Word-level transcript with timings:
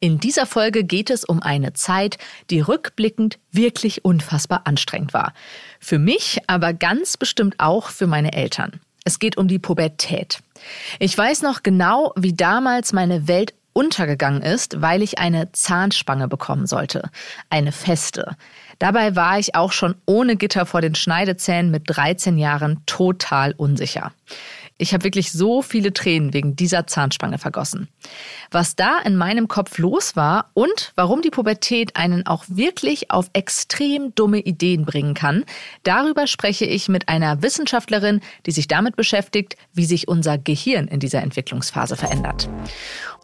In 0.00 0.20
dieser 0.20 0.46
Folge 0.46 0.84
geht 0.84 1.10
es 1.10 1.24
um 1.24 1.42
eine 1.42 1.72
Zeit, 1.72 2.18
die 2.50 2.60
rückblickend 2.60 3.38
wirklich 3.50 4.04
unfassbar 4.04 4.62
anstrengend 4.64 5.12
war. 5.12 5.32
Für 5.80 5.98
mich, 5.98 6.38
aber 6.46 6.72
ganz 6.72 7.16
bestimmt 7.16 7.56
auch 7.58 7.88
für 7.88 8.06
meine 8.06 8.32
Eltern. 8.32 8.80
Es 9.04 9.18
geht 9.18 9.36
um 9.36 9.48
die 9.48 9.58
Pubertät. 9.58 10.38
Ich 11.00 11.18
weiß 11.18 11.42
noch 11.42 11.64
genau, 11.64 12.12
wie 12.16 12.32
damals 12.32 12.92
meine 12.92 13.26
Welt 13.26 13.54
untergegangen 13.72 14.42
ist, 14.42 14.80
weil 14.80 15.02
ich 15.02 15.18
eine 15.18 15.50
Zahnspange 15.50 16.28
bekommen 16.28 16.66
sollte. 16.66 17.10
Eine 17.50 17.72
feste. 17.72 18.36
Dabei 18.78 19.16
war 19.16 19.38
ich 19.40 19.56
auch 19.56 19.72
schon 19.72 19.96
ohne 20.06 20.36
Gitter 20.36 20.66
vor 20.66 20.80
den 20.80 20.94
Schneidezähnen 20.94 21.72
mit 21.72 21.84
13 21.86 22.38
Jahren 22.38 22.82
total 22.86 23.52
unsicher. 23.56 24.12
Ich 24.80 24.94
habe 24.94 25.02
wirklich 25.02 25.32
so 25.32 25.60
viele 25.60 25.92
Tränen 25.92 26.32
wegen 26.32 26.54
dieser 26.54 26.86
Zahnspange 26.86 27.38
vergossen. 27.38 27.88
Was 28.52 28.76
da 28.76 29.00
in 29.00 29.16
meinem 29.16 29.48
Kopf 29.48 29.76
los 29.78 30.14
war 30.14 30.50
und 30.54 30.92
warum 30.94 31.20
die 31.20 31.30
Pubertät 31.30 31.96
einen 31.96 32.26
auch 32.28 32.44
wirklich 32.46 33.10
auf 33.10 33.28
extrem 33.32 34.14
dumme 34.14 34.38
Ideen 34.38 34.84
bringen 34.84 35.14
kann, 35.14 35.44
darüber 35.82 36.28
spreche 36.28 36.64
ich 36.64 36.88
mit 36.88 37.08
einer 37.08 37.42
Wissenschaftlerin, 37.42 38.20
die 38.46 38.52
sich 38.52 38.68
damit 38.68 38.94
beschäftigt, 38.94 39.56
wie 39.74 39.84
sich 39.84 40.06
unser 40.06 40.38
Gehirn 40.38 40.86
in 40.86 41.00
dieser 41.00 41.22
Entwicklungsphase 41.22 41.96
verändert. 41.96 42.48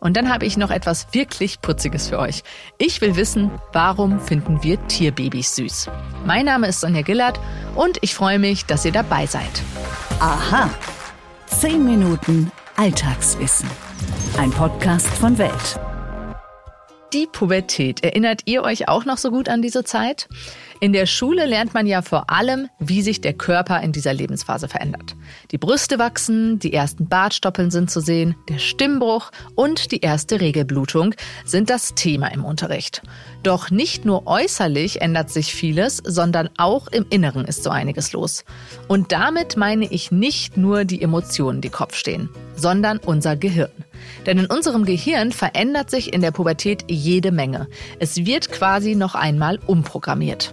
Und 0.00 0.16
dann 0.16 0.32
habe 0.32 0.46
ich 0.46 0.56
noch 0.56 0.72
etwas 0.72 1.06
wirklich 1.12 1.60
Putziges 1.60 2.08
für 2.08 2.18
euch. 2.18 2.42
Ich 2.78 3.00
will 3.00 3.14
wissen, 3.14 3.52
warum 3.72 4.18
finden 4.18 4.62
wir 4.64 4.84
Tierbabys 4.88 5.54
süß? 5.54 5.88
Mein 6.26 6.46
Name 6.46 6.66
ist 6.66 6.80
Sonja 6.80 7.02
Gillard 7.02 7.38
und 7.76 7.98
ich 8.00 8.12
freue 8.12 8.40
mich, 8.40 8.66
dass 8.66 8.84
ihr 8.84 8.92
dabei 8.92 9.26
seid. 9.26 9.62
Aha. 10.18 10.68
10 11.60 11.84
Minuten 11.84 12.50
Alltagswissen. 12.74 13.70
Ein 14.36 14.50
Podcast 14.50 15.06
von 15.06 15.38
Welt. 15.38 15.78
Die 17.12 17.28
Pubertät. 17.30 18.02
Erinnert 18.02 18.42
ihr 18.46 18.64
euch 18.64 18.88
auch 18.88 19.04
noch 19.04 19.18
so 19.18 19.30
gut 19.30 19.48
an 19.48 19.62
diese 19.62 19.84
Zeit? 19.84 20.28
In 20.80 20.92
der 20.92 21.06
Schule 21.06 21.46
lernt 21.46 21.72
man 21.72 21.86
ja 21.86 22.02
vor 22.02 22.30
allem, 22.30 22.68
wie 22.78 23.02
sich 23.02 23.20
der 23.20 23.32
Körper 23.32 23.80
in 23.80 23.92
dieser 23.92 24.12
Lebensphase 24.12 24.68
verändert. 24.68 25.14
Die 25.50 25.58
Brüste 25.58 25.98
wachsen, 25.98 26.58
die 26.58 26.72
ersten 26.72 27.08
Bartstoppeln 27.08 27.70
sind 27.70 27.90
zu 27.90 28.00
sehen, 28.00 28.34
der 28.48 28.58
Stimmbruch 28.58 29.30
und 29.54 29.92
die 29.92 30.00
erste 30.00 30.40
Regelblutung 30.40 31.14
sind 31.44 31.70
das 31.70 31.94
Thema 31.94 32.28
im 32.28 32.44
Unterricht. 32.44 33.02
Doch 33.42 33.70
nicht 33.70 34.04
nur 34.04 34.26
äußerlich 34.26 35.00
ändert 35.00 35.30
sich 35.30 35.54
vieles, 35.54 35.98
sondern 36.04 36.50
auch 36.58 36.88
im 36.88 37.06
Inneren 37.08 37.44
ist 37.44 37.62
so 37.62 37.70
einiges 37.70 38.12
los. 38.12 38.44
Und 38.88 39.12
damit 39.12 39.56
meine 39.56 39.86
ich 39.90 40.10
nicht 40.10 40.56
nur 40.56 40.84
die 40.84 41.02
Emotionen, 41.02 41.60
die 41.60 41.70
Kopf 41.70 41.94
stehen, 41.94 42.28
sondern 42.56 42.98
unser 42.98 43.36
Gehirn. 43.36 43.70
Denn 44.26 44.38
in 44.38 44.46
unserem 44.46 44.84
Gehirn 44.84 45.32
verändert 45.32 45.90
sich 45.90 46.12
in 46.12 46.20
der 46.20 46.32
Pubertät 46.32 46.84
jede 46.88 47.32
Menge. 47.32 47.68
Es 48.00 48.26
wird 48.26 48.50
quasi 48.50 48.94
noch 48.94 49.14
einmal 49.14 49.58
umprogrammiert. 49.66 50.52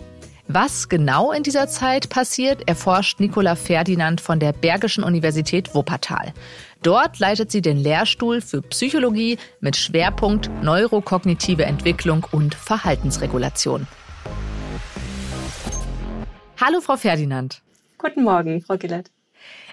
Was 0.54 0.90
genau 0.90 1.32
in 1.32 1.44
dieser 1.44 1.70
Zeit 1.70 2.10
passiert, 2.10 2.68
erforscht 2.68 3.22
Nicola 3.22 3.56
Ferdinand 3.56 4.20
von 4.20 4.38
der 4.38 4.52
Bergischen 4.52 5.02
Universität 5.02 5.74
Wuppertal. 5.74 6.34
Dort 6.84 7.20
leitet 7.20 7.52
sie 7.52 7.62
den 7.62 7.78
Lehrstuhl 7.78 8.42
für 8.42 8.62
Psychologie 8.62 9.38
mit 9.62 9.78
Schwerpunkt 9.78 10.50
neurokognitive 10.62 11.64
Entwicklung 11.64 12.28
und 12.34 12.54
Verhaltensregulation. 12.54 13.88
Hallo, 16.60 16.82
Frau 16.82 16.98
Ferdinand. 16.98 17.62
Guten 17.98 18.24
Morgen, 18.24 18.62
Frau 18.62 18.76
Gillett. 18.76 19.10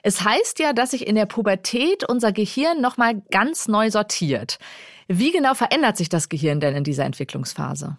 Es 0.05 0.23
heißt 0.23 0.61
ja, 0.61 0.73
dass 0.73 0.93
sich 0.93 1.09
in 1.09 1.17
der 1.17 1.27
Pubertät 1.27 2.09
unser 2.09 2.31
Gehirn 2.31 2.81
nochmal 2.81 3.21
ganz 3.33 3.67
neu 3.67 3.91
sortiert. 3.91 4.61
Wie 5.09 5.33
genau 5.33 5.55
verändert 5.55 5.97
sich 5.97 6.09
das 6.09 6.29
Gehirn 6.29 6.61
denn 6.61 6.77
in 6.77 6.85
dieser 6.85 7.05
Entwicklungsphase? 7.05 7.99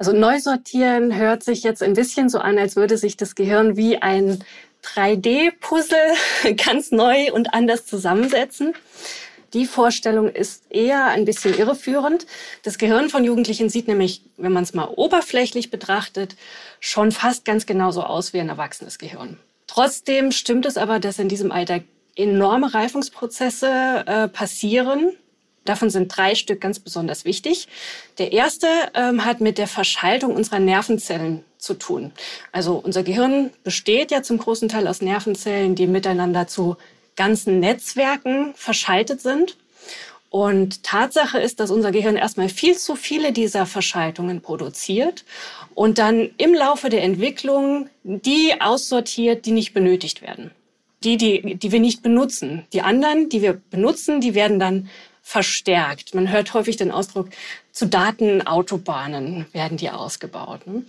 Also 0.00 0.12
neu 0.12 0.38
sortieren 0.40 1.14
hört 1.14 1.42
sich 1.42 1.62
jetzt 1.62 1.82
ein 1.82 1.92
bisschen 1.92 2.30
so 2.30 2.38
an, 2.38 2.56
als 2.56 2.74
würde 2.74 2.96
sich 2.96 3.18
das 3.18 3.34
Gehirn 3.34 3.76
wie 3.76 3.98
ein 3.98 4.42
3D-Puzzle 4.82 6.56
ganz 6.64 6.90
neu 6.90 7.30
und 7.34 7.52
anders 7.52 7.84
zusammensetzen. 7.84 8.72
Die 9.52 9.66
Vorstellung 9.66 10.30
ist 10.30 10.62
eher 10.70 11.08
ein 11.08 11.26
bisschen 11.26 11.54
irreführend. 11.54 12.26
Das 12.62 12.78
Gehirn 12.78 13.10
von 13.10 13.24
Jugendlichen 13.24 13.68
sieht 13.68 13.88
nämlich, 13.88 14.22
wenn 14.38 14.52
man 14.52 14.62
es 14.62 14.72
mal 14.72 14.86
oberflächlich 14.86 15.70
betrachtet, 15.70 16.34
schon 16.78 17.12
fast 17.12 17.44
ganz 17.44 17.66
genauso 17.66 18.02
aus 18.02 18.32
wie 18.32 18.40
ein 18.40 18.48
erwachsenes 18.48 18.98
Gehirn. 18.98 19.38
Trotzdem 19.66 20.32
stimmt 20.32 20.64
es 20.64 20.78
aber, 20.78 20.98
dass 20.98 21.18
in 21.18 21.28
diesem 21.28 21.52
Alter 21.52 21.80
enorme 22.16 22.72
Reifungsprozesse 22.72 24.04
äh, 24.06 24.28
passieren, 24.28 25.12
Davon 25.64 25.90
sind 25.90 26.14
drei 26.16 26.34
Stück 26.34 26.60
ganz 26.60 26.78
besonders 26.78 27.24
wichtig. 27.24 27.68
Der 28.18 28.32
erste 28.32 28.66
ähm, 28.94 29.24
hat 29.24 29.40
mit 29.40 29.58
der 29.58 29.66
Verschaltung 29.66 30.34
unserer 30.34 30.58
Nervenzellen 30.58 31.44
zu 31.58 31.74
tun. 31.74 32.12
Also 32.52 32.76
unser 32.76 33.02
Gehirn 33.02 33.50
besteht 33.62 34.10
ja 34.10 34.22
zum 34.22 34.38
großen 34.38 34.68
Teil 34.68 34.88
aus 34.88 35.02
Nervenzellen, 35.02 35.74
die 35.74 35.86
miteinander 35.86 36.46
zu 36.46 36.76
ganzen 37.16 37.60
Netzwerken 37.60 38.54
verschaltet 38.54 39.20
sind. 39.20 39.56
Und 40.30 40.84
Tatsache 40.84 41.38
ist, 41.38 41.58
dass 41.58 41.72
unser 41.72 41.90
Gehirn 41.90 42.16
erstmal 42.16 42.48
viel 42.48 42.78
zu 42.78 42.94
viele 42.94 43.32
dieser 43.32 43.66
Verschaltungen 43.66 44.40
produziert 44.40 45.24
und 45.74 45.98
dann 45.98 46.30
im 46.38 46.54
Laufe 46.54 46.88
der 46.88 47.02
Entwicklung 47.02 47.90
die 48.04 48.54
aussortiert, 48.60 49.44
die 49.44 49.50
nicht 49.50 49.74
benötigt 49.74 50.22
werden. 50.22 50.52
Die, 51.02 51.16
die, 51.16 51.56
die 51.56 51.72
wir 51.72 51.80
nicht 51.80 52.02
benutzen. 52.02 52.66
Die 52.72 52.82
anderen, 52.82 53.28
die 53.28 53.42
wir 53.42 53.60
benutzen, 53.70 54.20
die 54.20 54.34
werden 54.34 54.60
dann 54.60 54.88
verstärkt. 55.30 56.12
Man 56.12 56.32
hört 56.32 56.54
häufig 56.54 56.76
den 56.76 56.90
Ausdruck, 56.90 57.28
zu 57.70 57.86
Datenautobahnen 57.86 59.46
werden 59.52 59.78
die 59.78 59.88
ausgebaut. 59.88 60.66
Ne? 60.66 60.82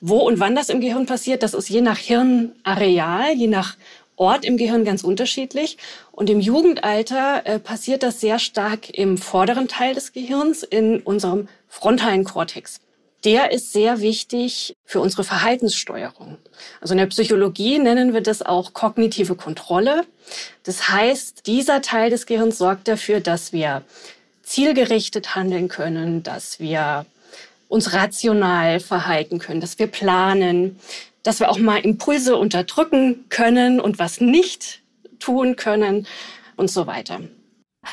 Wo 0.00 0.20
und 0.20 0.40
wann 0.40 0.54
das 0.54 0.70
im 0.70 0.80
Gehirn 0.80 1.04
passiert, 1.04 1.42
das 1.42 1.52
ist 1.52 1.68
je 1.68 1.82
nach 1.82 1.98
Hirnareal, 1.98 3.34
je 3.34 3.46
nach 3.46 3.76
Ort 4.16 4.46
im 4.46 4.56
Gehirn 4.56 4.86
ganz 4.86 5.04
unterschiedlich. 5.04 5.76
Und 6.12 6.30
im 6.30 6.40
Jugendalter 6.40 7.42
äh, 7.44 7.58
passiert 7.58 8.02
das 8.02 8.20
sehr 8.22 8.38
stark 8.38 8.88
im 8.88 9.18
vorderen 9.18 9.68
Teil 9.68 9.92
des 9.94 10.14
Gehirns, 10.14 10.62
in 10.62 11.00
unserem 11.00 11.48
frontalen 11.68 12.24
Kortex 12.24 12.80
der 13.24 13.52
ist 13.52 13.72
sehr 13.72 14.00
wichtig 14.00 14.76
für 14.84 15.00
unsere 15.00 15.24
Verhaltenssteuerung. 15.24 16.36
Also 16.80 16.92
in 16.92 16.98
der 16.98 17.06
Psychologie 17.06 17.78
nennen 17.78 18.12
wir 18.12 18.20
das 18.20 18.42
auch 18.42 18.74
kognitive 18.74 19.34
Kontrolle. 19.34 20.04
Das 20.64 20.88
heißt, 20.88 21.46
dieser 21.46 21.80
Teil 21.80 22.10
des 22.10 22.26
Gehirns 22.26 22.58
sorgt 22.58 22.88
dafür, 22.88 23.20
dass 23.20 23.52
wir 23.52 23.82
zielgerichtet 24.42 25.34
handeln 25.34 25.68
können, 25.68 26.22
dass 26.22 26.60
wir 26.60 27.06
uns 27.68 27.94
rational 27.94 28.78
verhalten 28.78 29.38
können, 29.38 29.60
dass 29.60 29.78
wir 29.78 29.86
planen, 29.86 30.78
dass 31.22 31.40
wir 31.40 31.50
auch 31.50 31.58
mal 31.58 31.78
Impulse 31.78 32.36
unterdrücken 32.36 33.24
können 33.30 33.80
und 33.80 33.98
was 33.98 34.20
nicht 34.20 34.82
tun 35.18 35.56
können 35.56 36.06
und 36.56 36.70
so 36.70 36.86
weiter. 36.86 37.20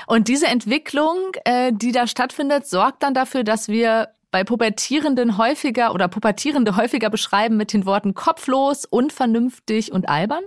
Und 0.08 0.28
diese 0.28 0.48
Entwicklung, 0.48 1.18
äh, 1.46 1.72
die 1.74 1.92
da 1.92 2.08
stattfindet, 2.08 2.68
sorgt 2.68 3.04
dann 3.04 3.14
dafür, 3.14 3.44
dass 3.44 3.70
wir 3.70 4.10
bei 4.32 4.44
Pubertierenden 4.44 5.38
häufiger 5.38 5.94
oder 5.94 6.08
Pubertierende 6.08 6.78
häufiger 6.78 7.10
beschreiben 7.10 7.58
mit 7.58 7.74
den 7.74 7.86
Worten 7.86 8.14
kopflos, 8.14 8.86
unvernünftig 8.86 9.92
und 9.92 10.10
albern? 10.10 10.44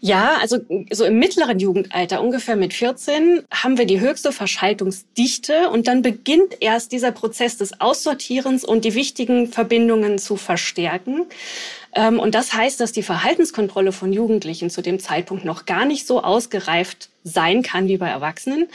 Ja, 0.00 0.36
also 0.40 0.58
so 0.92 1.04
im 1.04 1.18
mittleren 1.18 1.58
Jugendalter, 1.58 2.22
ungefähr 2.22 2.54
mit 2.54 2.74
14, 2.74 3.44
haben 3.50 3.78
wir 3.78 3.86
die 3.86 4.00
höchste 4.00 4.30
Verschaltungsdichte 4.30 5.70
und 5.70 5.88
dann 5.88 6.02
beginnt 6.02 6.58
erst 6.60 6.92
dieser 6.92 7.12
Prozess 7.12 7.56
des 7.56 7.80
Aussortierens 7.80 8.62
und 8.62 8.84
die 8.84 8.94
wichtigen 8.94 9.48
Verbindungen 9.48 10.18
zu 10.18 10.36
verstärken. 10.36 11.24
Ähm, 11.94 12.20
und 12.20 12.34
das 12.34 12.52
heißt, 12.52 12.78
dass 12.78 12.92
die 12.92 13.02
Verhaltenskontrolle 13.02 13.90
von 13.90 14.12
Jugendlichen 14.12 14.68
zu 14.68 14.82
dem 14.82 15.00
Zeitpunkt 15.00 15.44
noch 15.44 15.64
gar 15.64 15.86
nicht 15.86 16.06
so 16.06 16.22
ausgereift 16.22 17.08
sein 17.24 17.62
kann 17.62 17.88
wie 17.88 17.96
bei 17.96 18.08
Erwachsenen. 18.08 18.68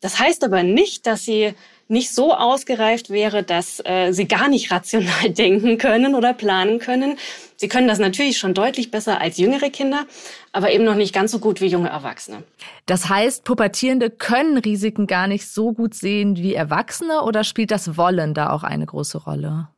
Das 0.00 0.18
heißt 0.18 0.42
aber 0.42 0.62
nicht, 0.62 1.06
dass 1.06 1.24
sie 1.24 1.54
nicht 1.88 2.14
so 2.14 2.34
ausgereift 2.34 3.10
wäre, 3.10 3.42
dass 3.42 3.80
äh, 3.84 4.12
sie 4.12 4.26
gar 4.26 4.48
nicht 4.48 4.70
rational 4.70 5.28
denken 5.30 5.78
können 5.78 6.14
oder 6.14 6.32
planen 6.32 6.78
können. 6.78 7.16
Sie 7.56 7.68
können 7.68 7.88
das 7.88 7.98
natürlich 7.98 8.38
schon 8.38 8.54
deutlich 8.54 8.90
besser 8.90 9.20
als 9.20 9.38
jüngere 9.38 9.70
Kinder, 9.70 10.04
aber 10.52 10.72
eben 10.72 10.84
noch 10.84 10.94
nicht 10.94 11.14
ganz 11.14 11.30
so 11.30 11.38
gut 11.38 11.60
wie 11.60 11.66
junge 11.66 11.88
Erwachsene. 11.88 12.42
Das 12.84 13.08
heißt, 13.08 13.44
Pubertierende 13.44 14.10
können 14.10 14.58
Risiken 14.58 15.06
gar 15.06 15.26
nicht 15.26 15.48
so 15.48 15.72
gut 15.72 15.94
sehen 15.94 16.36
wie 16.36 16.54
Erwachsene 16.54 17.22
oder 17.22 17.44
spielt 17.44 17.70
das 17.70 17.96
Wollen 17.96 18.34
da 18.34 18.50
auch 18.50 18.62
eine 18.62 18.84
große 18.84 19.18
Rolle? 19.18 19.68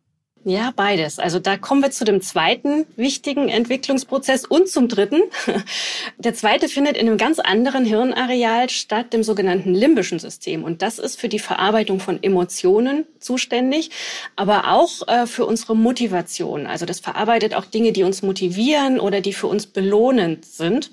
Ja, 0.48 0.72
beides. 0.74 1.18
Also 1.18 1.40
da 1.40 1.58
kommen 1.58 1.82
wir 1.82 1.90
zu 1.90 2.06
dem 2.06 2.22
zweiten 2.22 2.86
wichtigen 2.96 3.50
Entwicklungsprozess 3.50 4.46
und 4.46 4.66
zum 4.66 4.88
dritten. 4.88 5.20
Der 6.16 6.32
zweite 6.32 6.70
findet 6.70 6.96
in 6.96 7.06
einem 7.06 7.18
ganz 7.18 7.38
anderen 7.38 7.84
Hirnareal 7.84 8.70
statt, 8.70 9.12
dem 9.12 9.22
sogenannten 9.22 9.74
limbischen 9.74 10.18
System. 10.18 10.64
Und 10.64 10.80
das 10.80 10.98
ist 10.98 11.20
für 11.20 11.28
die 11.28 11.38
Verarbeitung 11.38 12.00
von 12.00 12.22
Emotionen 12.22 13.04
zuständig, 13.18 13.90
aber 14.36 14.72
auch 14.72 15.06
äh, 15.06 15.26
für 15.26 15.44
unsere 15.44 15.76
Motivation. 15.76 16.66
Also 16.66 16.86
das 16.86 17.00
verarbeitet 17.00 17.54
auch 17.54 17.66
Dinge, 17.66 17.92
die 17.92 18.04
uns 18.04 18.22
motivieren 18.22 19.00
oder 19.00 19.20
die 19.20 19.34
für 19.34 19.48
uns 19.48 19.66
belohnend 19.66 20.46
sind. 20.46 20.90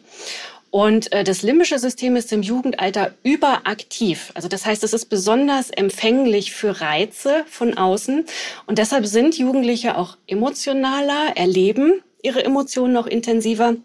Und 0.76 1.14
äh, 1.14 1.24
das 1.24 1.42
limbische 1.42 1.80
System 1.80 2.18
ist 2.18 2.34
im 2.34 2.42
Jugendalter 2.42 3.14
überaktiv. 3.24 4.34
Also 4.36 4.50
das 4.50 4.66
heißt, 4.66 4.84
es 4.84 4.92
ist 4.92 5.06
besonders 5.06 5.70
empfänglich 5.70 6.52
für 6.52 6.82
Reize 6.82 7.46
von 7.48 7.78
außen. 7.78 8.26
Und 8.66 8.78
deshalb 8.78 9.06
sind 9.06 9.38
Jugendliche 9.38 9.98
auch 9.98 10.18
emotionaler, 10.28 11.38
erleben 11.38 12.02
ihre 12.22 12.44
Emotionen 12.44 12.92
noch 12.92 13.08
intensiver 13.08 13.78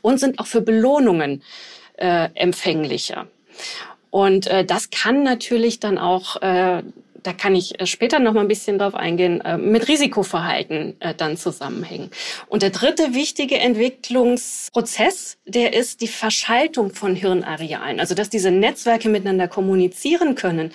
und 0.00 0.20
sind 0.20 0.38
auch 0.38 0.46
für 0.46 0.60
Belohnungen 0.60 1.42
äh, 1.96 2.28
empfänglicher. 2.36 3.26
Und 4.10 4.46
äh, 4.46 4.64
das 4.64 4.90
kann 4.90 5.24
natürlich 5.24 5.80
dann 5.80 5.98
auch 5.98 6.40
äh, 6.40 6.84
da 7.22 7.32
kann 7.32 7.54
ich 7.54 7.80
äh, 7.80 7.86
später 7.86 8.18
noch 8.18 8.32
mal 8.32 8.40
ein 8.40 8.48
bisschen 8.48 8.78
drauf 8.78 8.94
eingehen, 8.94 9.40
äh, 9.40 9.56
mit 9.56 9.88
Risikoverhalten 9.88 11.00
äh, 11.00 11.14
dann 11.14 11.36
zusammenhängen. 11.36 12.10
Und 12.48 12.62
der 12.62 12.70
dritte 12.70 13.14
wichtige 13.14 13.58
Entwicklungsprozess, 13.58 15.38
der 15.46 15.74
ist 15.74 16.00
die 16.00 16.08
Verschaltung 16.08 16.94
von 16.94 17.14
Hirnarealen. 17.14 18.00
Also, 18.00 18.14
dass 18.14 18.30
diese 18.30 18.50
Netzwerke 18.50 19.08
miteinander 19.08 19.48
kommunizieren 19.48 20.34
können. 20.34 20.72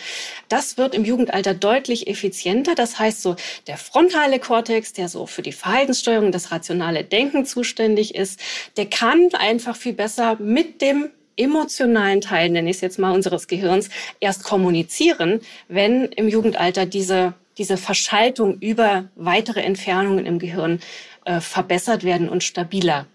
Das 0.49 0.77
wird 0.77 0.95
im 0.95 1.05
Jugendalter 1.05 1.53
deutlich 1.53 2.07
effizienter. 2.07 2.75
Das 2.75 2.99
heißt 2.99 3.21
so, 3.21 3.35
der 3.67 3.77
frontale 3.77 4.39
Kortex, 4.39 4.93
der 4.93 5.09
so 5.09 5.25
für 5.25 5.41
die 5.41 5.51
Verhaltenssteuerung, 5.51 6.31
das 6.31 6.51
rationale 6.51 7.03
Denken 7.03 7.45
zuständig 7.45 8.15
ist, 8.15 8.39
der 8.77 8.85
kann 8.85 9.29
einfach 9.33 9.75
viel 9.75 9.93
besser 9.93 10.37
mit 10.39 10.81
dem 10.81 11.09
emotionalen 11.37 12.21
Teil, 12.21 12.49
nenne 12.49 12.69
ich 12.69 12.77
es 12.77 12.81
jetzt 12.81 12.99
mal, 12.99 13.13
unseres 13.13 13.47
Gehirns 13.47 13.89
erst 14.19 14.43
kommunizieren, 14.43 15.39
wenn 15.67 16.05
im 16.05 16.27
Jugendalter 16.27 16.85
diese, 16.85 17.33
diese 17.57 17.77
Verschaltung 17.77 18.57
über 18.59 19.05
weitere 19.15 19.61
Entfernungen 19.61 20.25
im 20.25 20.39
Gehirn 20.39 20.79
äh, 21.25 21.39
verbessert 21.39 22.03
werden 22.03 22.29
und 22.29 22.43
stabiler 22.43 23.05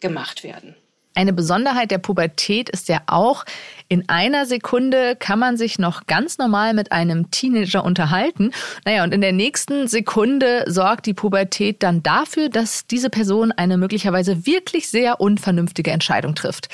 gemacht 0.00 0.44
werden. 0.44 0.74
Eine 1.14 1.32
Besonderheit 1.32 1.90
der 1.90 1.98
Pubertät 1.98 2.68
ist 2.70 2.88
ja 2.88 3.02
auch, 3.06 3.44
in 3.88 4.08
einer 4.08 4.46
Sekunde 4.46 5.16
kann 5.16 5.40
man 5.40 5.56
sich 5.56 5.78
noch 5.78 6.06
ganz 6.06 6.38
normal 6.38 6.72
mit 6.72 6.92
einem 6.92 7.32
Teenager 7.32 7.84
unterhalten. 7.84 8.52
Naja, 8.84 9.02
und 9.02 9.12
in 9.12 9.20
der 9.20 9.32
nächsten 9.32 9.88
Sekunde 9.88 10.64
sorgt 10.68 11.06
die 11.06 11.14
Pubertät 11.14 11.82
dann 11.82 12.04
dafür, 12.04 12.48
dass 12.48 12.86
diese 12.86 13.10
Person 13.10 13.50
eine 13.50 13.76
möglicherweise 13.76 14.46
wirklich 14.46 14.88
sehr 14.88 15.20
unvernünftige 15.20 15.90
Entscheidung 15.90 16.36
trifft. 16.36 16.68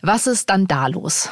Was 0.00 0.26
ist 0.26 0.48
dann 0.48 0.66
da 0.66 0.86
los? 0.86 1.28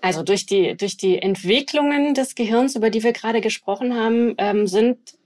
Also 0.00 0.22
durch 0.22 0.46
die, 0.46 0.76
durch 0.76 0.96
die 0.96 1.20
Entwicklungen 1.20 2.14
des 2.14 2.36
Gehirns, 2.36 2.76
über 2.76 2.90
die 2.90 3.02
wir 3.02 3.12
gerade 3.12 3.40
gesprochen 3.40 3.94
haben, 3.94 4.34
ähm, 4.38 4.68
sind 4.68 5.17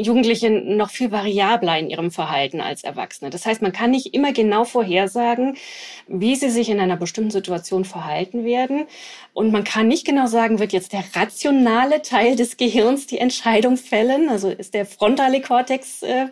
Jugendliche 0.00 0.50
noch 0.50 0.90
viel 0.90 1.10
variabler 1.10 1.78
in 1.78 1.90
ihrem 1.90 2.10
Verhalten 2.10 2.60
als 2.60 2.84
Erwachsene. 2.84 3.30
Das 3.30 3.46
heißt, 3.46 3.62
man 3.62 3.72
kann 3.72 3.90
nicht 3.90 4.14
immer 4.14 4.32
genau 4.32 4.64
vorhersagen, 4.64 5.56
wie 6.06 6.36
sie 6.36 6.50
sich 6.50 6.70
in 6.70 6.80
einer 6.80 6.96
bestimmten 6.96 7.30
Situation 7.30 7.84
verhalten 7.84 8.44
werden. 8.44 8.86
Und 9.32 9.52
man 9.52 9.64
kann 9.64 9.88
nicht 9.88 10.06
genau 10.06 10.26
sagen, 10.26 10.58
wird 10.58 10.72
jetzt 10.72 10.92
der 10.92 11.04
rationale 11.14 12.02
Teil 12.02 12.36
des 12.36 12.56
Gehirns 12.56 13.06
die 13.06 13.18
Entscheidung 13.18 13.76
fällen? 13.76 14.28
Also 14.28 14.48
ist 14.48 14.74
der 14.74 14.86
frontale 14.86 15.40
Kortex 15.40 16.02
äh, 16.02 16.26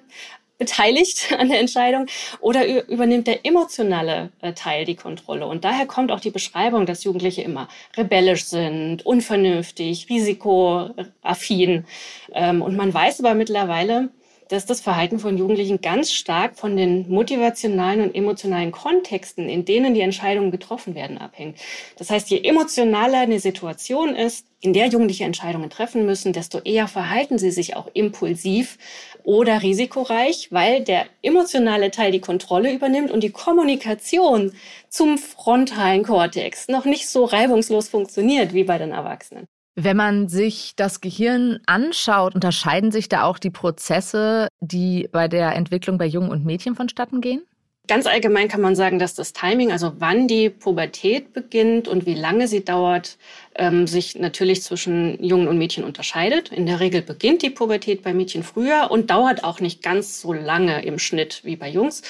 beteiligt 0.59 1.35
an 1.39 1.49
der 1.49 1.61
Entscheidung 1.61 2.07
oder 2.41 2.67
übernimmt 2.89 3.27
der 3.27 3.45
emotionale 3.45 4.31
äh, 4.41 4.53
Teil 4.53 4.85
die 4.85 4.97
Kontrolle. 4.97 5.47
Und 5.47 5.65
daher 5.65 5.87
kommt 5.87 6.13
auch 6.13 6.21
die 6.21 6.31
Beschreibung, 6.31 6.87
dass 6.87 7.05
Jugendliche 7.05 7.43
immer 7.43 7.69
rebellisch 7.97 8.45
sind, 8.45 9.05
unvernünftig, 9.05 10.09
risikoaffin. 10.09 11.85
Ähm, 12.33 12.63
und 12.63 12.77
man 12.77 12.93
weiß 12.93 13.21
aber 13.21 13.35
mittlerweile, 13.35 14.11
dass 14.49 14.67
das 14.67 14.81
Verhalten 14.81 15.19
von 15.19 15.37
Jugendlichen 15.37 15.81
ganz 15.81 16.13
stark 16.13 16.57
von 16.57 16.77
den 16.77 17.09
motivationalen 17.09 18.01
und 18.01 18.15
emotionalen 18.15 18.73
Kontexten, 18.73 19.49
in 19.49 19.65
denen 19.65 19.95
die 19.95 20.01
Entscheidungen 20.01 20.51
getroffen 20.51 20.95
werden, 20.95 21.19
abhängt. 21.19 21.59
Das 21.97 22.11
heißt, 22.11 22.31
je 22.31 22.43
emotionaler 22.43 23.19
eine 23.19 23.41
Situation 23.41 24.15
ist, 24.15 24.47
in 24.61 24.73
der 24.73 24.87
Jugendliche 24.87 25.25
Entscheidungen 25.25 25.71
treffen 25.71 26.07
müssen, 26.07 26.33
desto 26.33 26.59
eher 26.61 26.89
verhalten 26.89 27.39
sie 27.39 27.51
sich 27.51 27.77
auch 27.77 27.89
impulsiv 27.93 28.79
oder 29.23 29.63
risikoreich, 29.63 30.49
weil 30.51 30.83
der 30.83 31.07
emotionale 31.23 31.91
Teil 31.91 32.13
die 32.13 32.21
Kontrolle 32.21 32.73
übernimmt 32.73 33.11
und 33.11 33.23
die 33.23 33.31
Kommunikation 33.31 34.53
zum 34.89 35.19
frontalen 35.19 36.05
Kortex 36.05 36.69
noch 36.69 36.85
nicht 36.85 37.09
so 37.09 37.25
reibungslos 37.25 37.89
funktioniert 37.89 38.55
wie 38.55 38.65
bei 38.65 38.79
den 38.79 38.93
Erwachsenen. 38.93 39.47
Wenn 39.79 39.97
man 39.99 40.29
sich 40.29 40.73
das 40.75 41.03
Gehirn 41.03 41.61
anschaut, 41.67 42.35
unterscheiden 42.35 42.91
sich 42.91 43.11
da 43.11 43.25
auch 43.25 43.39
die 43.39 43.51
Prozesse, 43.51 44.49
die 44.61 45.07
bei 45.13 45.29
der 45.29 45.55
Entwicklung 45.55 45.99
bei 45.99 46.07
Jungen 46.07 46.31
und 46.31 46.47
Mädchen 46.47 46.75
vonstatten 46.75 47.21
gehen? 47.21 47.43
Ganz 47.87 48.07
allgemein 48.07 48.49
kann 48.49 48.63
man 48.63 48.75
sagen, 48.75 48.99
dass 48.99 49.15
das 49.15 49.33
Timing, 49.33 49.71
also 49.71 49.93
wann 49.99 50.27
die 50.27 50.51
Pubertät 50.51 51.33
beginnt 51.33 51.87
und 51.87 52.05
wie 52.05 52.15
lange 52.15 52.49
sie 52.49 52.65
dauert, 52.65 53.17
ähm, 53.55 53.87
sich 53.87 54.19
natürlich 54.19 54.63
zwischen 54.63 55.23
Jungen 55.23 55.47
und 55.47 55.59
Mädchen 55.59 55.85
unterscheidet. 55.85 56.51
In 56.51 56.67
der 56.67 56.81
Regel 56.81 57.03
beginnt 57.03 57.43
die 57.43 57.51
Pubertät 57.51 58.03
bei 58.03 58.13
Mädchen 58.13 58.43
früher 58.43 58.89
und 58.91 59.11
dauert 59.11 59.45
auch 59.45 59.61
nicht 59.61 59.83
ganz 59.83 60.21
so 60.21 60.33
lange 60.33 60.85
im 60.85 60.99
Schnitt 60.99 61.43
wie 61.45 61.55
bei 61.55 61.69
Jungs. 61.69 62.03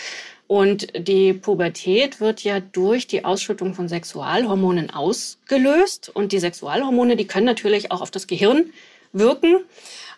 Und 0.48 0.88
die 0.96 1.32
Pubertät 1.32 2.20
wird 2.20 2.44
ja 2.44 2.60
durch 2.60 3.06
die 3.06 3.24
Ausschüttung 3.24 3.74
von 3.74 3.88
Sexualhormonen 3.88 4.90
ausgelöst. 4.90 6.10
Und 6.14 6.32
die 6.32 6.38
Sexualhormone, 6.38 7.16
die 7.16 7.26
können 7.26 7.46
natürlich 7.46 7.90
auch 7.90 8.00
auf 8.00 8.10
das 8.10 8.26
Gehirn 8.26 8.66
wirken. 9.12 9.56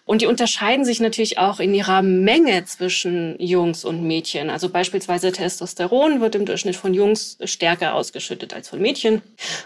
Und 0.08 0.22
die 0.22 0.26
unterscheiden 0.26 0.86
sich 0.86 1.00
natürlich 1.00 1.36
auch 1.36 1.60
in 1.60 1.74
ihrer 1.74 2.00
Menge 2.00 2.64
zwischen 2.64 3.36
Jungs 3.38 3.84
und 3.84 4.02
Mädchen. 4.02 4.48
Also 4.48 4.70
beispielsweise 4.70 5.32
Testosteron 5.32 6.22
wird 6.22 6.34
im 6.34 6.46
Durchschnitt 6.46 6.76
von 6.76 6.94
Jungs 6.94 7.36
stärker 7.44 7.94
ausgeschüttet 7.94 8.54
als 8.54 8.70
von 8.70 8.80
Mädchen. 8.80 9.20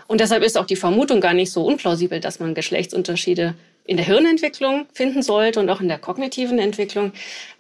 Und 0.09 0.21
deshalb 0.21 0.43
ist 0.43 0.59
auch 0.59 0.67
die 0.67 0.75
Vermutung 0.75 1.21
gar 1.21 1.33
nicht 1.33 1.53
so 1.53 1.65
unplausibel, 1.65 2.19
dass 2.19 2.41
man 2.41 2.55
Geschlechtsunterschiede 2.55 3.55
in 3.85 3.97
der 3.97 4.07
Hirnentwicklung 4.07 4.87
finden 4.93 5.23
sollte 5.23 5.61
und 5.61 5.71
auch 5.71 5.81
in 5.81 5.87
der 5.87 5.99
kognitiven 5.99 6.59
Entwicklung. 6.59 7.13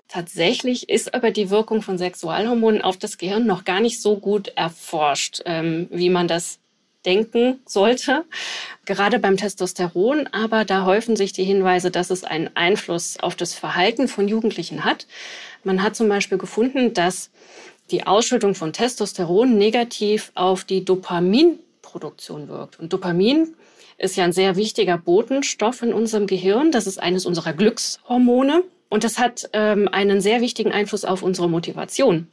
Tatsächlich 0.08 0.88
ist 0.88 1.14
aber 1.14 1.31
die 1.31 1.49
Wirkung 1.49 1.81
von 1.81 1.96
Sexualhormonen 1.96 2.82
auf 2.82 2.99
das 2.99 3.16
Gehirn 3.16 3.46
noch 3.46 3.64
gar 3.64 3.81
nicht 3.81 4.00
so 4.02 4.19
gut 4.19 4.49
erforscht, 4.56 5.40
ähm, 5.46 5.88
wie 5.90 6.10
man 6.10 6.28
das 6.28 6.58
denken 7.04 7.60
sollte. 7.66 8.25
Gerade 8.84 9.19
beim 9.19 9.37
Testosteron, 9.37 10.28
aber 10.28 10.64
da 10.64 10.84
häufen 10.84 11.16
sich 11.16 11.32
die 11.32 11.44
Hinweise, 11.44 11.90
dass 11.90 12.10
es 12.10 12.25
einen 12.25 12.50
Einfluss 12.54 13.19
auf 13.19 13.34
das 13.34 13.54
Verhalten 13.54 14.08
von 14.08 14.28
Jugendlichen 14.28 14.84
hat. 14.84 15.06
Man 15.64 15.82
hat 15.82 15.96
zum 15.96 16.08
Beispiel 16.08 16.38
gefunden, 16.38 16.94
dass 16.94 17.31
die 17.90 18.06
Ausschüttung 18.06 18.54
von 18.54 18.72
Testosteron 18.72 19.56
negativ 19.56 20.32
auf 20.34 20.64
die 20.64 20.84
Dopaminproduktion 20.84 22.49
wirkt. 22.49 22.78
Und 22.78 22.93
Dopamin 22.93 23.54
ist 23.99 24.16
ja 24.16 24.25
ein 24.25 24.32
sehr 24.32 24.56
wichtiger 24.56 24.99
Botenstoff 24.99 25.82
in 25.82 25.93
unserem 25.93 26.26
Gehirn. 26.26 26.72
Das 26.72 26.87
ist 26.87 26.99
eines 26.99 27.26
unserer 27.26 27.52
Glückshormone. 27.52 28.64
Und 28.93 29.05
das 29.05 29.19
hat 29.19 29.49
ähm, 29.55 29.88
einen 29.88 30.21
sehr 30.21 30.43
wichtigen 30.43 30.71
Einfluss 30.71 31.07
auf 31.07 31.23
unsere 31.23 31.49
Motivation. 31.49 32.26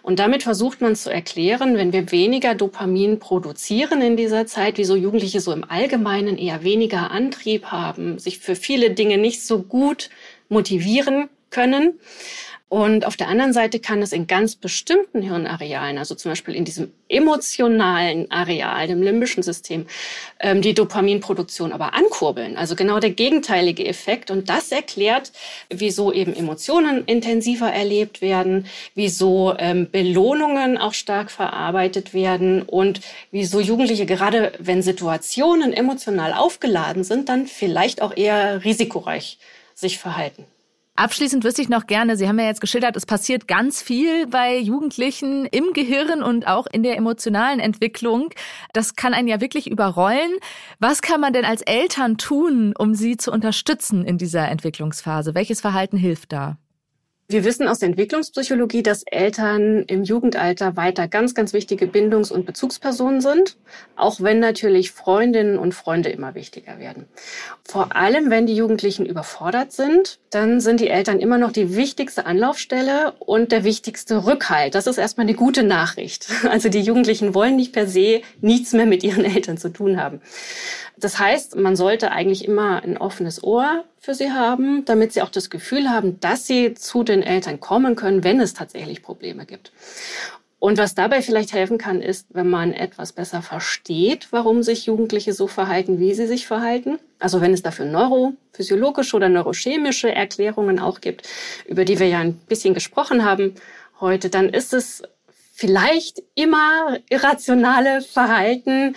Und 0.00 0.18
damit 0.18 0.42
versucht 0.42 0.80
man 0.80 0.96
zu 0.96 1.12
erklären, 1.12 1.76
wenn 1.76 1.92
wir 1.92 2.10
weniger 2.10 2.54
Dopamin 2.54 3.18
produzieren 3.18 4.00
in 4.00 4.16
dieser 4.16 4.46
Zeit, 4.46 4.78
wieso 4.78 4.96
Jugendliche 4.96 5.42
so 5.42 5.52
im 5.52 5.64
Allgemeinen 5.68 6.38
eher 6.38 6.64
weniger 6.64 7.10
Antrieb 7.10 7.66
haben, 7.66 8.18
sich 8.18 8.38
für 8.38 8.56
viele 8.56 8.92
Dinge 8.92 9.18
nicht 9.18 9.42
so 9.42 9.62
gut 9.62 10.08
motivieren 10.48 11.28
können. 11.50 12.00
Und 12.68 13.06
auf 13.06 13.16
der 13.16 13.28
anderen 13.28 13.54
Seite 13.54 13.80
kann 13.80 14.02
es 14.02 14.12
in 14.12 14.26
ganz 14.26 14.54
bestimmten 14.54 15.22
Hirnarealen, 15.22 15.96
also 15.96 16.14
zum 16.14 16.32
Beispiel 16.32 16.54
in 16.54 16.66
diesem 16.66 16.92
emotionalen 17.08 18.30
Areal, 18.30 18.86
dem 18.86 19.02
limbischen 19.02 19.42
System, 19.42 19.86
ähm, 20.38 20.60
die 20.60 20.74
Dopaminproduktion 20.74 21.72
aber 21.72 21.94
ankurbeln. 21.94 22.58
Also 22.58 22.76
genau 22.76 23.00
der 23.00 23.10
gegenteilige 23.10 23.86
Effekt. 23.86 24.30
Und 24.30 24.50
das 24.50 24.70
erklärt, 24.70 25.32
wieso 25.70 26.12
eben 26.12 26.34
Emotionen 26.34 27.04
intensiver 27.06 27.72
erlebt 27.72 28.20
werden, 28.20 28.66
wieso 28.94 29.54
ähm, 29.58 29.88
Belohnungen 29.90 30.76
auch 30.76 30.92
stark 30.92 31.30
verarbeitet 31.30 32.12
werden 32.12 32.60
und 32.62 33.00
wieso 33.30 33.60
Jugendliche, 33.60 34.04
gerade 34.04 34.52
wenn 34.58 34.82
Situationen 34.82 35.72
emotional 35.72 36.34
aufgeladen 36.34 37.02
sind, 37.02 37.30
dann 37.30 37.46
vielleicht 37.46 38.02
auch 38.02 38.14
eher 38.14 38.62
risikoreich 38.62 39.38
sich 39.74 39.96
verhalten. 39.96 40.44
Abschließend 40.98 41.44
wüsste 41.44 41.62
ich 41.62 41.68
noch 41.68 41.86
gerne, 41.86 42.16
Sie 42.16 42.26
haben 42.26 42.40
ja 42.40 42.46
jetzt 42.46 42.60
geschildert, 42.60 42.96
es 42.96 43.06
passiert 43.06 43.46
ganz 43.46 43.80
viel 43.80 44.26
bei 44.26 44.58
Jugendlichen 44.58 45.46
im 45.46 45.72
Gehirn 45.72 46.24
und 46.24 46.48
auch 46.48 46.66
in 46.66 46.82
der 46.82 46.96
emotionalen 46.96 47.60
Entwicklung. 47.60 48.30
Das 48.72 48.96
kann 48.96 49.14
einen 49.14 49.28
ja 49.28 49.40
wirklich 49.40 49.70
überrollen. 49.70 50.32
Was 50.80 51.00
kann 51.00 51.20
man 51.20 51.32
denn 51.32 51.44
als 51.44 51.62
Eltern 51.62 52.18
tun, 52.18 52.74
um 52.76 52.96
sie 52.96 53.16
zu 53.16 53.30
unterstützen 53.30 54.04
in 54.04 54.18
dieser 54.18 54.48
Entwicklungsphase? 54.48 55.36
Welches 55.36 55.60
Verhalten 55.60 55.98
hilft 55.98 56.32
da? 56.32 56.58
Wir 57.30 57.44
wissen 57.44 57.68
aus 57.68 57.80
der 57.80 57.90
Entwicklungspsychologie, 57.90 58.82
dass 58.82 59.02
Eltern 59.02 59.82
im 59.82 60.02
Jugendalter 60.02 60.76
weiter 60.76 61.08
ganz, 61.08 61.34
ganz 61.34 61.52
wichtige 61.52 61.86
Bindungs- 61.86 62.32
und 62.32 62.46
Bezugspersonen 62.46 63.20
sind, 63.20 63.58
auch 63.96 64.22
wenn 64.22 64.40
natürlich 64.40 64.92
Freundinnen 64.92 65.58
und 65.58 65.74
Freunde 65.74 66.08
immer 66.08 66.34
wichtiger 66.34 66.78
werden. 66.78 67.04
Vor 67.64 67.94
allem, 67.94 68.30
wenn 68.30 68.46
die 68.46 68.56
Jugendlichen 68.56 69.04
überfordert 69.04 69.72
sind, 69.72 70.20
dann 70.30 70.62
sind 70.62 70.80
die 70.80 70.88
Eltern 70.88 71.20
immer 71.20 71.36
noch 71.36 71.52
die 71.52 71.76
wichtigste 71.76 72.24
Anlaufstelle 72.24 73.12
und 73.18 73.52
der 73.52 73.62
wichtigste 73.62 74.24
Rückhalt. 74.24 74.74
Das 74.74 74.86
ist 74.86 74.96
erstmal 74.96 75.26
eine 75.26 75.36
gute 75.36 75.64
Nachricht. 75.64 76.28
Also 76.48 76.70
die 76.70 76.80
Jugendlichen 76.80 77.34
wollen 77.34 77.56
nicht 77.56 77.74
per 77.74 77.86
se 77.86 78.22
nichts 78.40 78.72
mehr 78.72 78.86
mit 78.86 79.04
ihren 79.04 79.26
Eltern 79.26 79.58
zu 79.58 79.68
tun 79.68 80.00
haben. 80.00 80.22
Das 81.00 81.18
heißt, 81.18 81.56
man 81.56 81.76
sollte 81.76 82.10
eigentlich 82.10 82.44
immer 82.44 82.82
ein 82.82 82.98
offenes 82.98 83.42
Ohr 83.42 83.84
für 83.98 84.14
sie 84.14 84.32
haben, 84.32 84.84
damit 84.84 85.12
sie 85.12 85.22
auch 85.22 85.30
das 85.30 85.50
Gefühl 85.50 85.90
haben, 85.90 86.18
dass 86.20 86.46
sie 86.46 86.74
zu 86.74 87.04
den 87.04 87.22
Eltern 87.22 87.60
kommen 87.60 87.94
können, 87.96 88.24
wenn 88.24 88.40
es 88.40 88.54
tatsächlich 88.54 89.02
Probleme 89.02 89.46
gibt. 89.46 89.72
Und 90.60 90.76
was 90.76 90.96
dabei 90.96 91.22
vielleicht 91.22 91.52
helfen 91.52 91.78
kann, 91.78 92.02
ist, 92.02 92.26
wenn 92.30 92.50
man 92.50 92.72
etwas 92.72 93.12
besser 93.12 93.42
versteht, 93.42 94.28
warum 94.32 94.64
sich 94.64 94.86
Jugendliche 94.86 95.32
so 95.32 95.46
verhalten, 95.46 96.00
wie 96.00 96.14
sie 96.14 96.26
sich 96.26 96.48
verhalten. 96.48 96.98
Also 97.20 97.40
wenn 97.40 97.54
es 97.54 97.62
dafür 97.62 97.84
neurophysiologische 97.84 99.14
oder 99.14 99.28
neurochemische 99.28 100.12
Erklärungen 100.12 100.80
auch 100.80 101.00
gibt, 101.00 101.28
über 101.66 101.84
die 101.84 102.00
wir 102.00 102.08
ja 102.08 102.18
ein 102.18 102.34
bisschen 102.34 102.74
gesprochen 102.74 103.24
haben 103.24 103.54
heute, 104.00 104.30
dann 104.30 104.48
ist 104.48 104.74
es 104.74 105.02
vielleicht 105.52 106.22
immer 106.34 106.98
irrationale 107.08 108.00
Verhalten, 108.00 108.96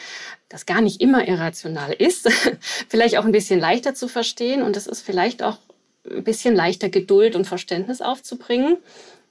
das 0.52 0.66
gar 0.66 0.82
nicht 0.82 1.00
immer 1.00 1.28
irrational 1.28 1.94
ist, 1.94 2.30
vielleicht 2.90 3.18
auch 3.18 3.26
ein 3.26 3.32
bisschen 3.32 3.60
leichter 3.60 3.96
zu 3.96 4.08
verstehen 4.08 4.62
und 4.62 4.76
es 4.76 4.86
ist 4.86 5.02
vielleicht 5.02 5.44
auch 5.44 5.58
ein 6.10 6.24
bisschen 6.24 6.56
leichter 6.56 6.90
Geduld 6.90 7.36
und 7.36 7.48
Verständnis 7.48 8.02
aufzubringen. 8.02 8.78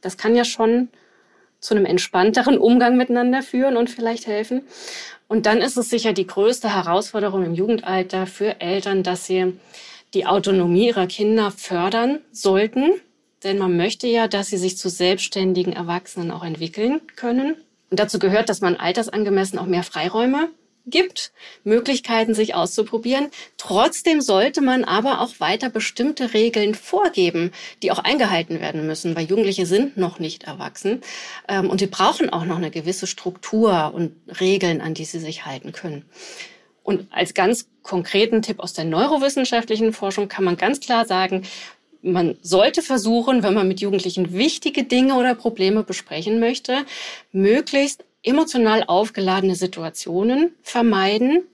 Das 0.01 0.17
kann 0.17 0.35
ja 0.35 0.45
schon 0.45 0.89
zu 1.61 1.75
einem 1.75 1.85
entspannteren 1.85 2.57
Umgang 2.57 2.97
miteinander 2.97 3.43
führen 3.43 3.77
und 3.77 3.91
vielleicht 3.91 4.27
helfen. 4.27 4.63
Und 5.29 5.45
dann 5.45 5.59
ist 5.59 5.77
es 5.77 5.91
sicher 5.91 6.15
die 6.15 6.27
größte 6.27 6.75
Herausforderung 6.75 7.45
im 7.45 7.55
Jugendalter 7.55 8.27
für 8.27 8.61
Eltern, 8.63 9.03
dass 9.03 9.27
sie 9.27 9.59
die 10.15 10.27
Autonomie 10.27 10.89
ihrer 10.89 11.07
Kinder 11.07 11.51
fördern 11.51 12.21
sollten. 12.33 12.93
Denn 13.45 13.59
man 13.59 13.77
möchte 13.77 14.07
ja, 14.07 14.27
dass 14.27 14.49
sie 14.49 14.57
sich 14.57 14.79
zu 14.79 14.89
selbstständigen 14.89 15.75
Erwachsenen 15.75 16.31
auch 16.31 16.45
entwickeln 16.45 17.03
können. 17.15 17.57
Und 17.91 18.01
dazu 18.01 18.19
gehört, 18.19 18.49
dass 18.49 18.63
man 18.63 18.77
altersangemessen 18.77 19.59
auch 19.59 19.67
mehr 19.67 19.83
Freiräume 19.83 20.49
gibt, 20.91 21.33
Möglichkeiten, 21.65 22.35
sich 22.35 22.55
auszuprobieren. 22.55 23.29
Trotzdem 23.57 24.21
sollte 24.21 24.61
man 24.61 24.85
aber 24.85 25.21
auch 25.21 25.39
weiter 25.39 25.71
bestimmte 25.71 26.35
Regeln 26.35 26.75
vorgeben, 26.75 27.53
die 27.83 27.93
auch 27.93 27.99
eingehalten 27.99 28.61
werden 28.61 28.87
müssen, 28.87 29.17
weil 29.17 29.27
Jugendliche 29.27 29.67
sind 29.67 29.97
noch 29.97 30.19
nicht 30.19 30.45
erwachsen 30.45 31.01
ähm, 31.49 31.71
und 31.71 31.81
die 31.81 31.87
brauchen 31.87 32.31
auch 32.31 32.45
noch 32.45 32.57
eine 32.57 32.71
gewisse 32.71 33.07
Struktur 33.07 33.93
und 33.95 34.15
Regeln, 34.41 34.81
an 34.81 34.95
die 34.95 35.05
sie 35.05 35.21
sich 35.21 35.47
halten 35.47 35.73
können. 35.73 36.05
Und 36.83 37.07
als 37.13 37.35
ganz 37.35 37.69
konkreten 37.83 38.43
Tipp 38.43 38.59
aus 38.61 38.73
der 38.73 38.85
neurowissenschaftlichen 38.85 39.93
Forschung 39.93 40.29
kann 40.29 40.45
man 40.45 40.57
ganz 40.57 40.81
klar 40.81 41.07
sagen, 41.07 41.43
man 42.03 42.37
sollte 42.43 42.83
versuchen, 42.83 43.43
wenn 43.43 43.55
man 43.55 43.69
mit 43.69 43.81
Jugendlichen 43.81 44.33
wichtige 44.33 44.85
Dinge 44.85 45.17
oder 45.17 45.35
Probleme 45.35 45.83
besprechen 45.83 46.41
möchte, 46.41 46.85
möglichst 47.33 48.05
emotional 48.23 48.85
aufgeladene 48.87 49.55
Situationen 49.55 50.55
vermeiden. 50.63 51.45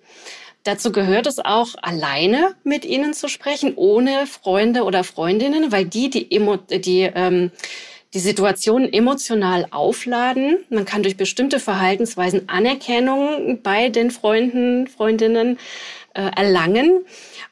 Dazu 0.64 0.90
gehört 0.90 1.28
es 1.28 1.38
auch, 1.38 1.76
alleine 1.80 2.56
mit 2.64 2.84
ihnen 2.84 3.14
zu 3.14 3.28
sprechen, 3.28 3.74
ohne 3.76 4.26
Freunde 4.26 4.82
oder 4.82 5.04
Freundinnen, 5.04 5.70
weil 5.70 5.84
die 5.84 6.10
die, 6.10 6.32
Emo 6.32 6.56
die, 6.56 7.02
ähm, 7.14 7.52
die 8.14 8.18
Situation 8.18 8.92
emotional 8.92 9.68
aufladen. 9.70 10.64
Man 10.68 10.84
kann 10.84 11.04
durch 11.04 11.16
bestimmte 11.16 11.60
Verhaltensweisen 11.60 12.48
Anerkennung 12.48 13.60
bei 13.62 13.90
den 13.90 14.10
Freunden, 14.10 14.88
Freundinnen 14.88 15.58
äh, 16.14 16.30
erlangen. 16.34 17.04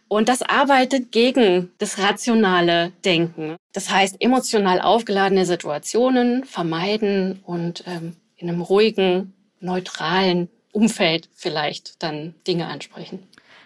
Und 0.09 0.29
das 0.29 0.43
arbeitet 0.43 1.13
gegen 1.13 1.71
das 1.79 1.99
rationale 1.99 2.93
Denken. 3.05 3.57
Das 3.73 3.91
heißt, 3.91 4.17
emotional 4.21 4.81
aufgeladene 4.81 5.47
Situationen 5.47 6.45
vermeiden 6.45 7.41
und 7.45 7.85
ähm, 7.87 8.17
in 8.45 8.51
einem 8.51 8.61
ruhigen, 8.61 9.33
neutralen 9.61 10.49
Umfeld 10.71 11.31
vielleicht 11.35 12.03
dann 12.03 12.35
Dinge 12.47 12.67
ansprechen. 12.67 13.21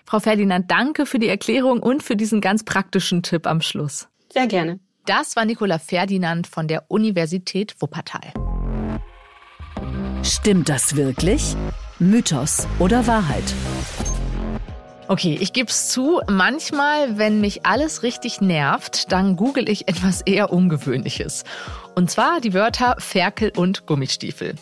Frau 0.04 0.20
Ferdinand, 0.20 0.70
danke 0.70 1.04
für 1.04 1.18
die 1.18 1.28
Erklärung 1.28 1.80
und 1.80 2.02
für 2.02 2.16
diesen 2.16 2.40
ganz 2.40 2.62
praktischen 2.62 3.22
Tipp 3.22 3.46
am 3.46 3.60
Schluss. 3.60 4.08
Sehr 4.32 4.46
gerne. 4.46 4.78
Das 5.04 5.36
war 5.36 5.44
Nicola 5.44 5.78
Ferdinand 5.78 6.46
von 6.46 6.68
der 6.68 6.84
Universität 6.88 7.74
Wuppertal. 7.80 8.32
Stimmt 10.22 10.68
das 10.68 10.94
wirklich? 10.94 11.56
Mythos 11.98 12.68
oder 12.78 13.06
Wahrheit? 13.06 13.54
Okay, 15.10 15.38
ich 15.40 15.54
gebe 15.54 15.70
es 15.70 15.88
zu, 15.88 16.20
manchmal, 16.28 17.16
wenn 17.16 17.40
mich 17.40 17.64
alles 17.64 18.02
richtig 18.02 18.42
nervt, 18.42 19.10
dann 19.10 19.36
google 19.36 19.66
ich 19.66 19.88
etwas 19.88 20.20
eher 20.20 20.52
Ungewöhnliches. 20.52 21.44
Und 21.98 22.12
zwar 22.12 22.40
die 22.40 22.54
Wörter 22.54 22.94
Ferkel 23.00 23.50
und 23.56 23.84
Gummistiefel. 23.86 24.54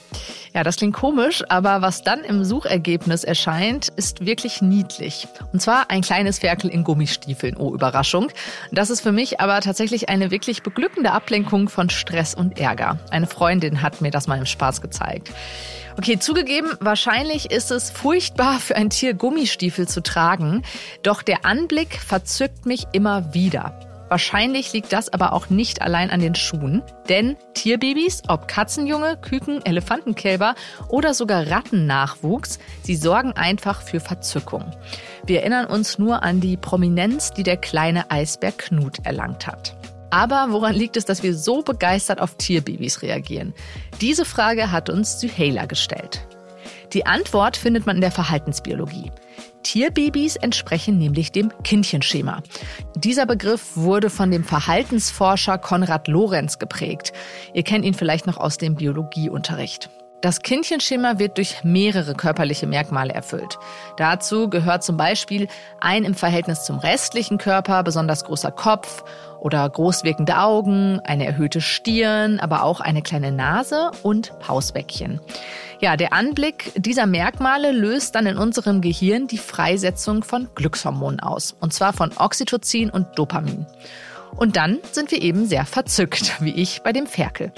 Ja, 0.55 0.63
das 0.63 0.77
klingt 0.77 0.97
komisch, 0.97 1.45
aber 1.51 1.83
was 1.83 2.03
dann 2.03 2.25
im 2.25 2.47
Suchergebnis 2.47 3.25
erscheint, 3.25 3.89
ist 3.91 4.25
wirklich 4.25 4.63
niedlich. 4.63 5.29
Und 5.53 5.61
zwar 5.61 5.91
ein 5.91 6.01
kleines 6.01 6.39
Ferkel 6.39 6.71
in 6.71 6.83
Gummistiefeln. 6.83 7.59
Oh, 7.59 7.75
Überraschung. 7.75 8.29
Das 8.73 8.89
ist 8.89 9.03
für 9.03 9.13
mich 9.13 9.39
aber 9.39 9.61
tatsächlich 9.61 10.09
eine 10.09 10.31
wirklich 10.31 10.63
beglückende 10.63 11.13
Ablenkung 11.13 11.69
von 11.69 11.91
Stress 11.91 12.35
und 12.35 12.59
Ärger. 12.59 13.01
Eine 13.11 13.27
Freundin 13.27 13.83
hat 13.83 14.01
mir 14.01 14.11
das 14.11 14.29
mal 14.29 14.39
im 14.39 14.47
Spaß 14.47 14.81
gezeigt. 14.81 15.31
Okay, 15.99 16.19
zugegeben, 16.19 16.71
wahrscheinlich 16.81 17.51
ist 17.51 17.71
es 17.71 17.91
furchtbar 17.91 18.61
für 18.61 18.77
ein 18.77 18.89
Tier 18.89 19.13
Gummistiefel 19.13 19.87
zu 19.87 20.03
tragen, 20.03 20.63
doch 21.03 21.21
der 21.21 21.45
Anblick 21.45 22.01
verzückt 22.01 22.65
mich 22.65 22.87
immer 22.93 23.35
wieder. 23.35 23.86
Wahrscheinlich 24.09 24.73
liegt 24.73 24.93
das 24.93 25.13
aber 25.13 25.33
auch 25.33 25.51
nicht 25.51 25.83
allein 25.83 26.11
an 26.11 26.21
den 26.21 26.35
Schuhen, 26.35 26.83
denn 27.09 27.37
Tierbabys, 27.55 28.23
ob 28.29 28.47
Katzenjunge, 28.47 29.17
Küken, 29.17 29.65
Elefantenkälber 29.65 30.55
oder 30.89 31.13
sogar 31.13 31.51
Rattennachwuchs, 31.51 32.61
sie 32.83 32.95
sorgen 32.95 33.33
einfach 33.33 33.83
für 33.83 33.99
Verzückung. 33.99 34.65
Wir 35.25 35.41
erinnern 35.41 35.67
uns 35.67 35.99
nur 35.99 36.23
an 36.23 36.41
die 36.41 36.57
Prominenz, 36.57 37.33
die 37.33 37.43
der 37.43 37.57
kleine 37.57 38.11
Eisbär 38.11 38.53
Knut 38.53 39.05
erlangt 39.05 39.47
hat. 39.47 39.77
Aber 40.11 40.49
woran 40.51 40.75
liegt 40.75 40.97
es, 40.97 41.05
dass 41.05 41.25
wir 41.25 41.35
so 41.35 41.63
begeistert 41.63 42.21
auf 42.21 42.37
Tierbabys 42.37 43.03
reagieren? 43.03 43.55
Diese 44.01 44.25
Frage 44.25 44.71
hat 44.71 44.89
uns 44.89 45.21
Süheyla 45.21 45.67
gestellt. 45.67 46.27
Die 46.93 47.07
Antwort 47.07 47.57
findet 47.57 47.87
man 47.87 47.97
in 47.97 48.03
der 48.03 48.13
Verhaltensbiologie. 48.13 49.11
Tierbabys 49.67 50.37
entsprechen 50.37 50.97
nämlich 50.97 51.33
dem 51.33 51.51
Kindchenschema. 51.65 52.41
Dieser 52.95 53.27
Begriff 53.27 53.77
wurde 53.77 54.11
von 54.11 54.31
dem 54.31 54.45
Verhaltensforscher 54.45 55.59
Konrad 55.59 56.07
Lorenz 56.07 56.61
geprägt. 56.61 57.13
Ihr 57.53 57.65
kennt 57.65 57.85
ihn 57.85 57.95
vielleicht 57.95 58.29
noch 58.29 58.37
aus 58.37 58.59
dem 58.59 58.77
Biologieunterricht. 58.77 59.91
Das 60.23 60.41
Kindchenschema 60.41 61.19
wird 61.19 61.37
durch 61.37 61.63
mehrere 61.63 62.15
körperliche 62.15 62.67
Merkmale 62.67 63.13
erfüllt. 63.13 63.59
Dazu 63.99 64.49
gehört 64.49 64.83
zum 64.83 64.97
Beispiel 64.97 65.47
ein 65.81 66.05
im 66.05 66.15
Verhältnis 66.15 66.65
zum 66.65 66.79
restlichen 66.79 67.39
Körper 67.39 67.83
besonders 67.83 68.25
großer 68.25 68.51
Kopf 68.51 69.05
oder 69.41 69.69
groß 69.69 70.05
wirkende 70.05 70.39
Augen, 70.39 71.01
eine 71.05 71.27
erhöhte 71.27 71.61
Stirn, 71.61 72.41
aber 72.41 72.63
auch 72.63 72.81
eine 72.81 73.03
kleine 73.03 73.31
Nase 73.31 73.91
und 74.03 74.39
Pausbäckchen. 74.41 75.21
Ja, 75.81 75.97
der 75.97 76.15
Anblick 76.15 76.73
dieser 76.75 77.05
Merkmale 77.05 77.71
löst 77.71 78.15
dann 78.15 78.25
in 78.25 78.39
unserem 78.39 78.81
Gehirn 78.81 79.27
die 79.27 79.39
Freisetzung 79.39 80.25
von 80.25 80.49
Glückshormonen 80.55 81.21
aus, 81.21 81.55
und 81.61 81.75
zwar 81.75 81.93
von 81.93 82.13
Oxytocin 82.17 82.89
und 82.89 83.07
Dopamin. 83.19 83.67
Und 84.37 84.57
dann 84.57 84.79
sind 84.93 85.11
wir 85.11 85.23
eben 85.23 85.47
sehr 85.47 85.65
verzückt, 85.65 86.41
wie 86.41 86.55
ich 86.55 86.83
bei 86.83 86.93
dem 86.93 87.07
Ferkel. 87.07 87.53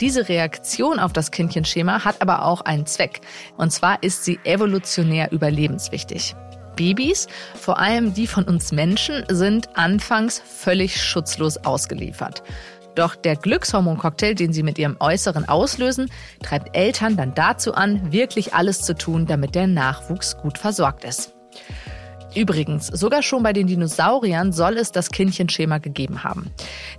Diese 0.00 0.28
Reaktion 0.28 0.98
auf 0.98 1.12
das 1.12 1.30
Kindchenschema 1.30 2.04
hat 2.04 2.22
aber 2.22 2.44
auch 2.44 2.62
einen 2.62 2.86
Zweck. 2.86 3.20
Und 3.56 3.70
zwar 3.70 4.02
ist 4.02 4.24
sie 4.24 4.38
evolutionär 4.44 5.32
überlebenswichtig. 5.32 6.34
Babys, 6.74 7.26
vor 7.54 7.78
allem 7.78 8.12
die 8.12 8.26
von 8.26 8.44
uns 8.44 8.70
Menschen, 8.72 9.24
sind 9.28 9.76
anfangs 9.76 10.42
völlig 10.44 11.02
schutzlos 11.02 11.56
ausgeliefert. 11.58 12.42
Doch 12.94 13.14
der 13.14 13.36
Glückshormoncocktail, 13.36 14.34
den 14.34 14.52
sie 14.52 14.62
mit 14.62 14.78
ihrem 14.78 14.96
Äußeren 15.00 15.46
auslösen, 15.46 16.10
treibt 16.42 16.76
Eltern 16.76 17.16
dann 17.16 17.34
dazu 17.34 17.74
an, 17.74 18.10
wirklich 18.10 18.54
alles 18.54 18.80
zu 18.82 18.94
tun, 18.94 19.26
damit 19.26 19.54
der 19.54 19.66
Nachwuchs 19.66 20.38
gut 20.38 20.56
versorgt 20.56 21.04
ist. 21.04 21.34
Übrigens, 22.36 22.88
sogar 22.88 23.22
schon 23.22 23.42
bei 23.42 23.54
den 23.54 23.66
Dinosauriern 23.66 24.52
soll 24.52 24.76
es 24.76 24.92
das 24.92 25.10
Kindchenschema 25.10 25.78
gegeben 25.78 26.22
haben. 26.22 26.50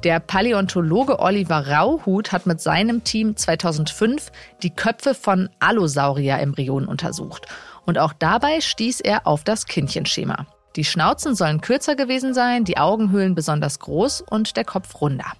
Der 0.03 0.19
Paläontologe 0.19 1.19
Oliver 1.19 1.67
Rauhut 1.67 2.31
hat 2.31 2.47
mit 2.47 2.59
seinem 2.59 3.03
Team 3.03 3.37
2005 3.37 4.31
die 4.63 4.71
Köpfe 4.71 5.13
von 5.13 5.49
Allosaurier-Embryonen 5.59 6.89
untersucht. 6.89 7.45
Und 7.85 7.99
auch 7.99 8.13
dabei 8.13 8.61
stieß 8.61 9.01
er 9.01 9.27
auf 9.27 9.43
das 9.43 9.67
Kindchenschema. 9.67 10.47
Die 10.75 10.83
Schnauzen 10.83 11.35
sollen 11.35 11.61
kürzer 11.61 11.95
gewesen 11.95 12.33
sein, 12.33 12.63
die 12.63 12.77
Augenhöhlen 12.77 13.35
besonders 13.35 13.79
groß 13.79 14.21
und 14.21 14.57
der 14.57 14.65
Kopf 14.65 15.01
runder. 15.01 15.33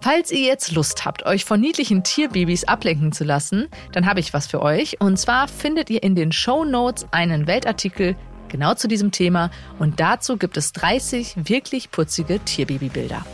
Falls 0.00 0.30
ihr 0.30 0.40
jetzt 0.40 0.72
Lust 0.72 1.04
habt, 1.04 1.26
euch 1.26 1.44
von 1.44 1.60
niedlichen 1.60 2.02
Tierbabys 2.02 2.64
ablenken 2.64 3.12
zu 3.12 3.24
lassen, 3.24 3.68
dann 3.92 4.06
habe 4.06 4.20
ich 4.20 4.32
was 4.32 4.46
für 4.46 4.62
euch. 4.62 5.00
Und 5.00 5.18
zwar 5.18 5.48
findet 5.48 5.90
ihr 5.90 6.02
in 6.02 6.14
den 6.14 6.32
Show 6.32 6.64
Notes 6.64 7.06
einen 7.10 7.46
Weltartikel 7.46 8.16
genau 8.50 8.74
zu 8.74 8.88
diesem 8.88 9.10
Thema 9.10 9.50
und 9.78 10.00
dazu 10.00 10.36
gibt 10.36 10.56
es 10.56 10.72
30 10.72 11.34
wirklich 11.48 11.90
putzige 11.90 12.38
Tierbabybilder. 12.40 13.24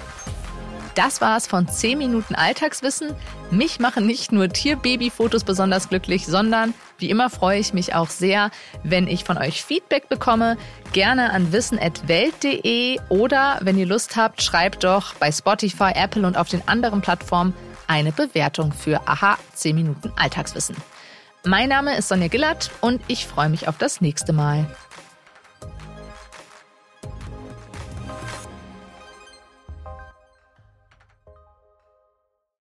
Das 0.97 1.21
war's 1.21 1.47
von 1.47 1.69
10 1.69 1.99
Minuten 1.99 2.35
Alltagswissen. 2.35 3.15
Mich 3.51 3.81
machen 3.81 4.07
nicht 4.07 4.33
nur 4.33 4.49
Tierbabyfotos 4.49 5.45
besonders 5.45 5.91
glücklich, 5.91 6.25
sondern 6.25 6.73
wie 6.97 7.11
immer 7.11 7.29
freue 7.29 7.59
ich 7.59 7.75
mich 7.75 7.95
auch 7.95 8.09
sehr, 8.09 8.51
wenn 8.83 9.07
ich 9.07 9.25
von 9.25 9.37
euch 9.37 9.63
Feedback 9.63 10.09
bekomme. 10.09 10.57
Gerne 10.95 11.33
an 11.33 11.53
wissen.welt.de 11.53 12.99
oder 13.11 13.59
wenn 13.61 13.77
ihr 13.77 13.85
Lust 13.85 14.17
habt, 14.17 14.41
schreibt 14.41 14.85
doch 14.85 15.13
bei 15.17 15.31
Spotify, 15.31 15.93
Apple 15.95 16.27
und 16.27 16.39
auf 16.39 16.49
den 16.49 16.67
anderen 16.67 17.03
Plattformen 17.03 17.53
eine 17.87 18.13
Bewertung 18.13 18.73
für 18.73 19.07
Aha 19.07 19.37
10 19.53 19.77
Minuten 19.77 20.13
Alltagswissen. 20.17 20.77
Mein 21.45 21.69
Name 21.69 21.95
ist 21.97 22.09
Sonja 22.09 22.29
Gillert 22.29 22.71
und 22.81 23.03
ich 23.07 23.27
freue 23.27 23.51
mich 23.51 23.69
auf 23.69 23.77
das 23.77 24.01
nächste 24.01 24.33
Mal. 24.33 24.67